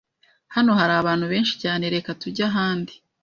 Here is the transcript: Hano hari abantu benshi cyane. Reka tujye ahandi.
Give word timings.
Hano 0.55 0.71
hari 0.79 0.93
abantu 1.01 1.25
benshi 1.31 1.53
cyane. 1.63 1.83
Reka 1.95 2.09
tujye 2.21 2.43
ahandi. 2.49 2.93